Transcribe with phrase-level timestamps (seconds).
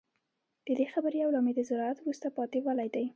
[0.65, 3.05] د دې خبرې یو لامل د زراعت وروسته پاتې والی دی